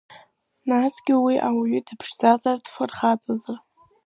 [0.69, 3.57] Насгьы уи ауаҩ дыԥшӡазар, дфырхаҵазар.